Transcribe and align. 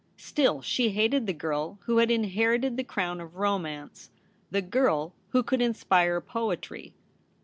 Still 0.17 0.63
she 0.63 0.89
hated 0.89 1.27
the 1.27 1.31
girl 1.33 1.77
w^ho 1.85 1.99
had 1.99 2.09
inherited 2.09 2.75
the 2.75 2.83
crown 2.83 3.21
of 3.21 3.35
romance— 3.35 4.09
the 4.49 4.63
girl 4.63 5.13
who 5.29 5.43
could 5.43 5.61
inspire 5.61 6.19
poetry. 6.19 6.95